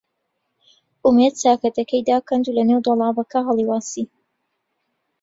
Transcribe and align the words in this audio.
ئومێد 1.03 1.33
چاکەتەکەی 1.41 2.05
داکەند 2.09 2.45
و 2.47 2.55
لەنێو 2.57 2.83
دۆڵابەکە 2.85 3.39
هەڵی 3.47 3.65
واسی. 3.69 4.05